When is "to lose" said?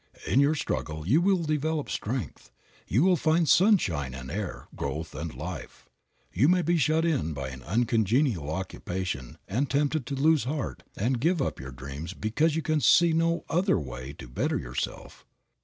10.07-10.45